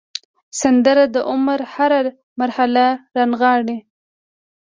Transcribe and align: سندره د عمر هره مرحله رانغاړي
سندره 0.61 1.03
د 1.15 1.17
عمر 1.31 1.59
هره 1.73 2.01
مرحله 2.39 2.85
رانغاړي 3.15 3.77